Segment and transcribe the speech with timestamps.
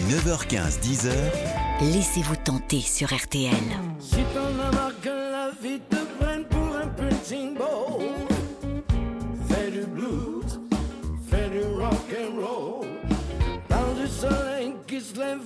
[0.00, 1.12] 9h15, 10h,
[1.80, 3.50] Laissez-vous tenter sur RTL.
[4.00, 8.06] Si t'en as marre que la vie te prenne pour un punching ball,
[9.48, 10.60] fais du blues,
[11.28, 12.86] fais du rock and roll.
[13.68, 15.40] Parle du soleil qui se lève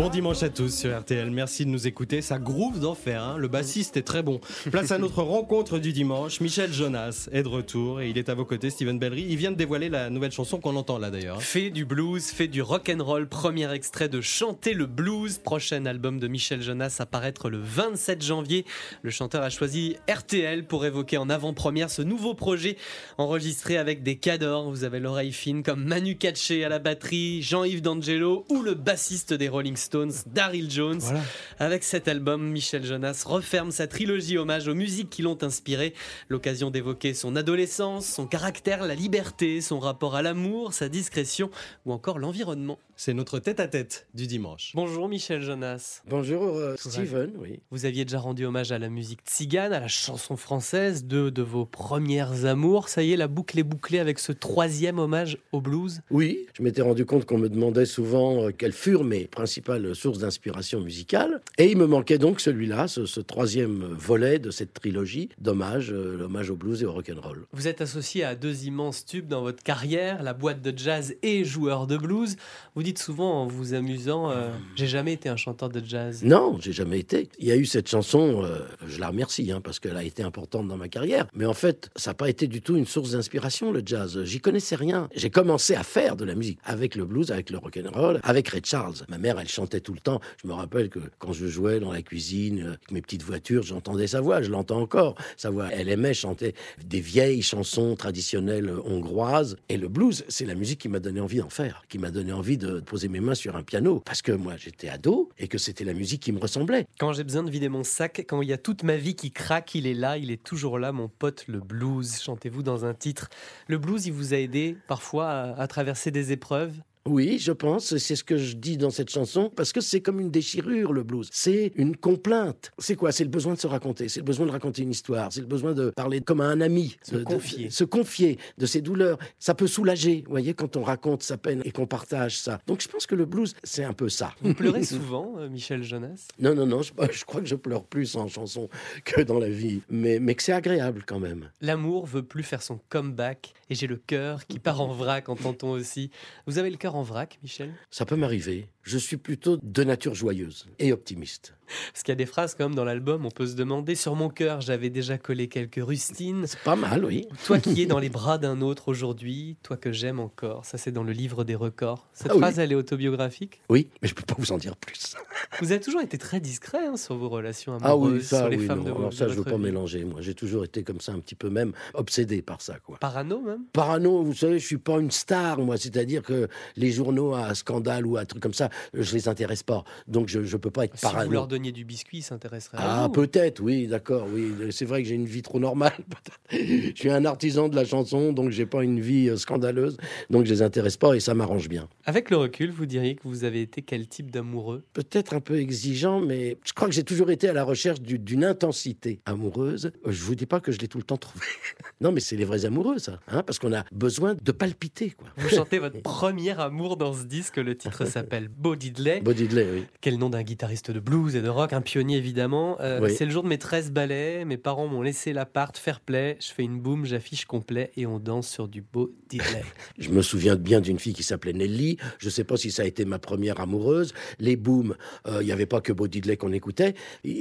[0.00, 2.22] Bon dimanche à tous sur RTL, merci de nous écouter.
[2.22, 3.36] Ça groove d'enfer, hein.
[3.36, 4.40] le bassiste est très bon.
[4.70, 6.40] Place à notre rencontre du dimanche.
[6.40, 9.26] Michel Jonas est de retour et il est à vos côtés, Steven Bellery.
[9.28, 11.42] Il vient de dévoiler la nouvelle chanson qu'on entend là d'ailleurs.
[11.42, 13.28] Fait du blues, fait du rock and roll.
[13.28, 15.36] Premier extrait de Chanter le blues.
[15.36, 18.64] Prochain album de Michel Jonas à paraître le 27 janvier.
[19.02, 22.78] Le chanteur a choisi RTL pour évoquer en avant-première ce nouveau projet
[23.18, 24.70] enregistré avec des cadors.
[24.70, 29.34] Vous avez l'oreille fine comme Manu Katché à la batterie, Jean-Yves D'Angelo ou le bassiste
[29.34, 29.90] des Rolling Stones,
[30.26, 31.00] Daryl Jones.
[31.00, 31.20] Voilà.
[31.58, 35.94] Avec cet album, Michel Jonas referme sa trilogie hommage aux musiques qui l'ont inspiré.
[36.28, 41.50] L'occasion d'évoquer son adolescence, son caractère, la liberté, son rapport à l'amour, sa discrétion
[41.84, 42.78] ou encore l'environnement.
[43.02, 44.72] C'est notre tête-à-tête du dimanche.
[44.74, 46.02] Bonjour Michel Jonas.
[46.06, 47.60] Bonjour euh, Steven, oui.
[47.70, 51.40] Vous aviez déjà rendu hommage à la musique tzigane, à la chanson française, deux de
[51.40, 52.90] vos premières amours.
[52.90, 56.02] Ça y est, la boucle est bouclée avec ce troisième hommage au blues.
[56.10, 60.18] Oui, je m'étais rendu compte qu'on me demandait souvent euh, quelles furent mes principales sources
[60.18, 61.40] d'inspiration musicale.
[61.58, 66.16] Et il me manquait donc celui-là, ce, ce troisième volet de cette trilogie d'hommage, euh,
[66.16, 67.46] l'hommage au blues et au rock'n'roll.
[67.52, 71.44] Vous êtes associé à deux immenses tubes dans votre carrière, la boîte de jazz et
[71.44, 72.36] joueur de blues.
[72.74, 76.22] Vous dites souvent en vous amusant, euh, j'ai jamais été un chanteur de jazz.
[76.22, 77.28] Non, j'ai jamais été.
[77.38, 80.22] Il y a eu cette chanson, euh, je la remercie, hein, parce qu'elle a été
[80.22, 81.26] importante dans ma carrière.
[81.34, 84.22] Mais en fait, ça n'a pas été du tout une source d'inspiration, le jazz.
[84.24, 85.08] J'y connaissais rien.
[85.14, 88.62] J'ai commencé à faire de la musique avec le blues, avec le rock'n'roll, avec Ray
[88.64, 88.94] Charles.
[89.08, 90.20] Ma mère, elle chantait tout le temps.
[90.42, 93.62] Je me rappelle que quand je jouais dans la cuisine, euh, avec mes petites voitures,
[93.62, 94.42] j'entendais sa voix.
[94.42, 95.14] Je l'entends encore.
[95.36, 96.54] Sa voix, elle aimait chanter
[96.84, 99.56] des vieilles chansons traditionnelles hongroises.
[99.68, 102.32] Et le blues, c'est la musique qui m'a donné envie d'en faire, qui m'a donné
[102.32, 104.02] envie de poser mes mains sur un piano.
[104.04, 106.86] Parce que moi, j'étais ado et que c'était la musique qui me ressemblait.
[106.98, 109.30] Quand j'ai besoin de vider mon sac, quand il y a toute ma vie qui
[109.30, 112.20] craque, il est là, il est toujours là, mon pote, le blues.
[112.20, 113.28] Chantez-vous dans un titre.
[113.68, 116.74] Le blues, il vous a aidé parfois à traverser des épreuves?
[117.06, 120.20] Oui, je pense, c'est ce que je dis dans cette chanson, parce que c'est comme
[120.20, 121.28] une déchirure, le blues.
[121.32, 122.72] C'est une complainte.
[122.78, 123.10] C'est quoi?
[123.10, 125.46] C'est le besoin de se raconter, c'est le besoin de raconter une histoire, c'est le
[125.46, 126.96] besoin de parler comme à un ami.
[127.02, 127.70] Se de, de- confier.
[127.70, 129.18] se confier de ses douleurs.
[129.38, 132.60] Ça peut soulager, vous voyez, quand on raconte sa peine et qu'on partage ça.
[132.66, 134.34] Donc je pense que le blues, c'est un peu ça.
[134.42, 137.84] Vous pleurez souvent, euh, Michel Jonas Non, non, non, je, je crois que je pleure
[137.84, 138.68] plus en chanson
[139.06, 141.48] que dans la vie, mais, mais que c'est agréable quand même.
[141.62, 145.70] L'amour veut plus faire son comeback et j'ai le cœur qui part en vrac, entend-on
[145.70, 146.10] aussi.
[146.46, 147.72] Vous avez le cœur en vrac, Michel?
[147.90, 148.68] Ça peut m'arriver.
[148.82, 151.54] Je suis plutôt de nature joyeuse et optimiste.
[151.92, 154.16] Parce qu'il y a des phrases quand même dans l'album, on peut se demander sur
[154.16, 156.46] mon cœur, j'avais déjà collé quelques rustines.
[156.48, 157.28] C'est pas mal, oui.
[157.46, 160.64] Toi qui es dans les bras d'un autre aujourd'hui, toi que j'aime encore.
[160.64, 162.08] Ça, c'est dans le livre des records.
[162.12, 162.40] Cette Ah oui.
[162.40, 163.60] phrase, elle est autobiographique?
[163.68, 165.14] Oui, mais je peux pas vous en dire plus.
[165.60, 168.48] Vous avez toujours été très discret hein, sur vos relations Ah amoureuses, oui, ça, sur
[168.48, 168.84] les oui, femmes non.
[168.84, 169.62] de, Alors de ça, je veux pas vie.
[169.62, 170.04] mélanger.
[170.04, 172.98] Moi, j'ai toujours été comme ça, un petit peu même obsédé par ça, quoi.
[172.98, 173.64] Parano même?
[173.72, 175.76] Parano, vous savez, je suis pas une star, moi.
[175.76, 176.48] C'est-à-dire que
[176.80, 179.84] les journaux à scandale ou à trucs comme ça, je les intéresse pas.
[180.08, 181.30] Donc, je, je peux pas être Si vous parano.
[181.30, 183.12] leur donniez du biscuit, ils s'intéresseraient à Ah, vous.
[183.12, 184.52] peut-être, oui, d'accord, oui.
[184.70, 185.92] C'est vrai que j'ai une vie trop normale.
[186.50, 189.96] je suis un artisan de la chanson, donc j'ai pas une vie euh, scandaleuse.
[190.30, 191.88] Donc, je les intéresse pas et ça m'arrange bien.
[192.04, 194.82] Avec le recul, vous diriez que vous avez été quel type d'amoureux?
[194.92, 198.18] Peut-être un peu exigeant, mais je crois que j'ai toujours été à la recherche du-
[198.18, 199.92] d'une intensité amoureuse.
[200.06, 201.44] Euh, Je vous dis pas que je l'ai tout le temps trouvé.
[202.00, 203.20] non, mais c'est les vrais amoureux, ça.
[203.28, 205.28] Hein, parce qu'on a besoin de palpiter, quoi.
[205.36, 207.56] Vous chantez votre premier amour dans ce disque.
[207.56, 209.20] Le titre s'appelle Bo Diddley.
[209.20, 209.84] Body Delay, oui.
[210.00, 212.76] Quel nom d'un guitariste de blues et de rock, un pionnier évidemment.
[212.80, 213.14] Euh, Oui.
[213.16, 214.44] C'est le jour de mes 13 ballets.
[214.44, 216.36] Mes parents m'ont laissé l'appart, fair play.
[216.40, 219.62] Je fais une boum, j'affiche complet et on danse sur du Bo Diddley.
[219.98, 221.96] Je me souviens bien d'une fille qui s'appelait Nelly.
[222.18, 224.12] Je sais pas si ça a été ma première amoureuse.
[224.38, 224.94] Les booms,
[225.26, 226.94] euh, il n'y avait pas que Body Delay qu'on écoutait.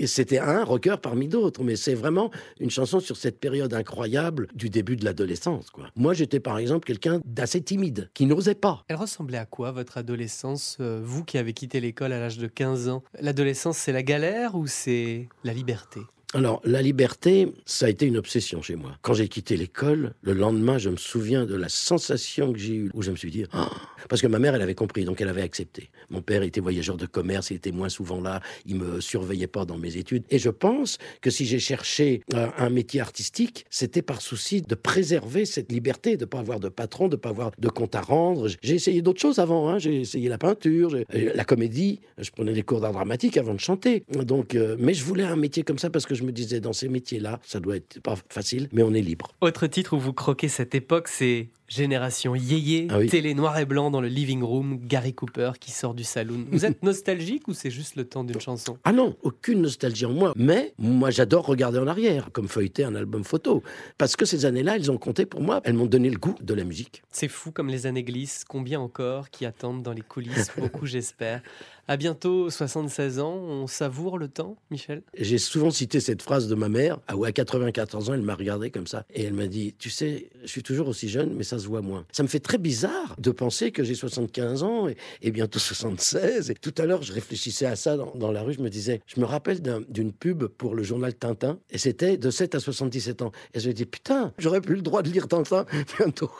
[0.05, 1.63] C'était un rocker parmi d'autres.
[1.63, 5.87] Mais c'est vraiment une chanson sur cette période incroyable du début de l'adolescence, quoi.
[5.95, 8.83] Moi, j'étais par exemple quelqu'un d'assez timide, qui n'osait pas.
[8.87, 12.47] Elle ressemblait à quoi votre adolescence euh, Vous qui avez quitté l'école à l'âge de
[12.47, 13.03] 15 ans?
[13.19, 15.99] L'adolescence, c'est la galère ou c'est la liberté?
[16.35, 18.95] Alors, la liberté, ça a été une obsession chez moi.
[19.01, 22.91] Quand j'ai quitté l'école, le lendemain, je me souviens de la sensation que j'ai eue,
[22.93, 23.71] où je me suis dit, Ah
[24.07, 25.89] parce que ma mère, elle avait compris, donc elle avait accepté.
[26.09, 29.65] Mon père était voyageur de commerce, il était moins souvent là, il me surveillait pas
[29.65, 30.23] dans mes études.
[30.29, 34.75] Et je pense que si j'ai cherché euh, un métier artistique, c'était par souci de
[34.75, 38.47] préserver cette liberté, de pas avoir de patron, de pas avoir de compte à rendre.
[38.61, 39.79] J'ai essayé d'autres choses avant, hein.
[39.79, 43.59] j'ai essayé la peinture, euh, la comédie, je prenais des cours d'art dramatique avant de
[43.59, 44.03] chanter.
[44.11, 46.73] Donc, euh, mais je voulais un métier comme ça parce que je me disais, dans
[46.73, 49.33] ces métiers-là, ça doit être pas facile, mais on est libre.
[49.41, 53.07] Autre titre où vous croquez cette époque, c'est Génération Yéyé, Ah oui.
[53.07, 56.45] télé noir et blanc dans le living room, Gary Cooper qui sort du saloon.
[56.51, 58.77] Vous êtes nostalgique ou c'est juste le temps d'une chanson?
[58.83, 60.33] Ah non, aucune nostalgie en moi.
[60.35, 63.61] Mais moi, j'adore regarder en arrière, comme feuilleter un album photo.
[63.99, 65.61] Parce que ces années-là, elles ont compté pour moi.
[65.63, 67.03] Elles m'ont donné le goût de la musique.
[67.11, 68.43] C'est fou comme les années glissent.
[68.47, 70.51] Combien encore qui attendent dans les coulisses?
[70.57, 71.41] Beaucoup, j'espère.
[71.87, 73.33] À bientôt 76 ans.
[73.35, 75.01] On savoure le temps, Michel?
[75.17, 78.35] J'ai souvent cité cette phrase de ma mère, ah ouais, à 94 ans, elle m'a
[78.35, 79.05] regardé comme ça.
[79.13, 82.05] Et elle m'a dit, tu sais, je suis toujours aussi jeune, mais ça moins.
[82.11, 86.49] Ça me fait très bizarre de penser que j'ai 75 ans et, et bientôt 76.
[86.51, 88.53] Et tout à l'heure, je réfléchissais à ça dans, dans la rue.
[88.53, 91.59] Je me disais, je me rappelle d'un- d'une pub pour le journal Tintin.
[91.69, 93.31] Et c'était de 7 à 77 ans.
[93.53, 95.65] Et je me dis, putain, j'aurais plus le droit de lire Tintin
[95.97, 96.31] bientôt.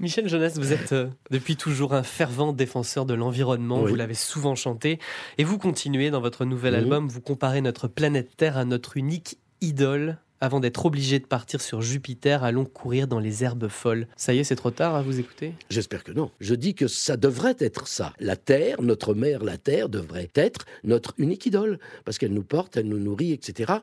[0.00, 3.90] Michel Jonas, vous êtes euh, depuis toujours un fervent défenseur de l'environnement, Oui.
[3.90, 4.98] vous l'avez souvent chanté,
[5.38, 9.38] et vous continuez dans votre nouvel album, vous comparez notre planète Terre à notre unique
[9.60, 10.18] idole.
[10.44, 14.08] Avant d'être obligé de partir sur Jupiter, allons courir dans les herbes folles.
[14.16, 16.32] Ça y est, c'est trop tard à vous écouter J'espère que non.
[16.40, 18.12] Je dis que ça devrait être ça.
[18.18, 21.78] La Terre, notre mère, la Terre, devrait être notre unique idole.
[22.04, 23.74] Parce qu'elle nous porte, elle nous nourrit, etc.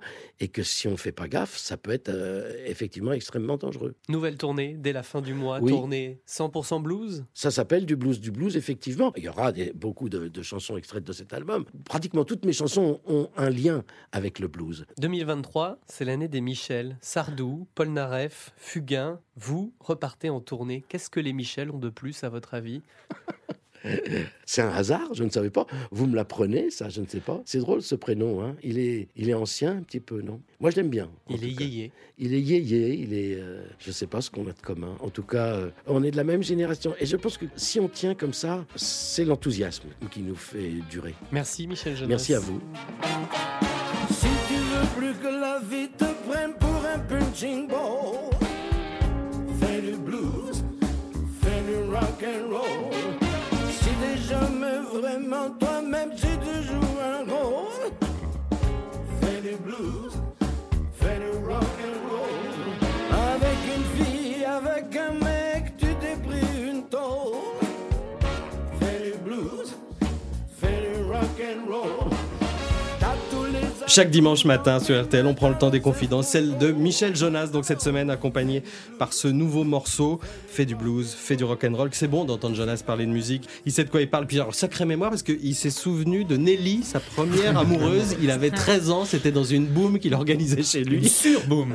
[0.42, 3.96] Et que si on ne fait pas gaffe, ça peut être euh, effectivement extrêmement dangereux.
[4.10, 5.72] Nouvelle tournée dès la fin du mois, Oui.
[5.72, 7.24] tournée 100% blues?
[7.34, 9.14] Ça s'appelle du blues, du blues, effectivement.
[9.16, 11.64] Il y aura des- beaucoup de, de chansons extraites de cet album.
[11.86, 14.86] Pratiquement toutes mes chansons ont un lien avec le blues.
[15.00, 16.98] 2023, c'est l'année des Michel.
[17.00, 20.84] Sardou, Paul Naref, Fugain, vous repartez en tournée.
[20.90, 22.82] Qu'est-ce que les Michel ont de plus à votre avis
[24.48, 25.68] C'est un hasard, je ne savais pas.
[25.92, 27.40] Vous me l'apprenez, ça, je ne sais pas.
[27.46, 28.44] C'est drôle ce prénom.
[28.44, 28.56] Hein.
[28.64, 30.42] Il, est, il est ancien un petit peu, non?
[30.60, 31.06] Moi, je l'aime bien.
[31.06, 31.92] en Il est yéyé.
[32.18, 33.36] Il est yéyé, il est.
[33.40, 34.96] euh, je ne sais pas ce qu'on a de commun.
[35.02, 36.96] En tout cas, euh, on est de la même génération.
[37.00, 41.14] Et je pense que si on tient comme ça, c'est l'enthousiasme qui nous fait durer.
[41.32, 41.96] Merci Michel.
[42.08, 42.60] Merci à vous.
[44.10, 45.39] Si tu veux plus que
[47.44, 47.68] un punching
[73.90, 77.48] Chaque dimanche matin sur RTL, on prend le temps des confidences, celle de Michel Jonas,
[77.48, 78.62] donc cette semaine accompagné
[79.00, 81.90] par ce nouveau morceau, fait du blues, fait du rock and roll.
[81.92, 83.50] C'est bon d'entendre Jonas parler de musique.
[83.66, 84.28] Il sait de quoi il parle.
[84.28, 88.16] Puis alors sacrée mémoire parce qu'il s'est souvenu de Nelly, sa première amoureuse.
[88.22, 91.10] Il avait 13 ans, c'était dans une boom qu'il organisait chez lui.
[91.10, 91.74] Sur boom.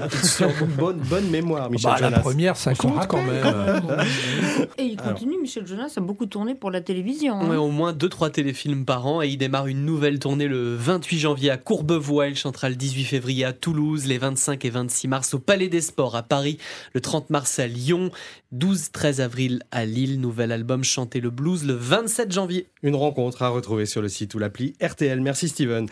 [0.79, 2.21] bonne bonne mémoire, Michel Bah, la Jonas.
[2.21, 3.43] première, ça compte quand même.
[4.79, 7.41] Et il continue, Michel Jonas a beaucoup tourné pour la télévision.
[7.41, 7.49] hein.
[7.49, 11.19] Ouais, au moins 2-3 téléfilms par an et il démarre une nouvelle tournée le 28
[11.19, 12.04] janvier à Courbevoie.
[12.07, 15.81] Il chantera le 18 février à Toulouse, les 25 et 26 mars au Palais des
[15.81, 16.59] Sports à Paris,
[16.93, 18.11] le 30 mars à Lyon,
[18.55, 20.21] 12-13 avril à Lille.
[20.21, 22.67] Nouvel album Chanter le blues le 27 janvier.
[22.83, 25.21] Une rencontre à retrouver sur le site ou l'appli RTL.
[25.21, 25.87] Merci Steven.